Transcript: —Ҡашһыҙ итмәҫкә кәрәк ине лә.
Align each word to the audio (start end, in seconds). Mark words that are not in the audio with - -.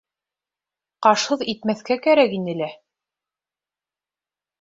—Ҡашһыҙ 1.07 1.43
итмәҫкә 1.53 1.97
кәрәк 2.05 2.33
ине 2.39 2.57
лә. 2.63 2.71